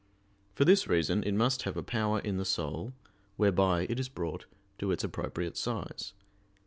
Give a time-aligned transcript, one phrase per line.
[0.55, 2.93] For this reason it must have a power in the soul,
[3.37, 4.47] whereby it is brought
[4.79, 6.13] to its appropriate size.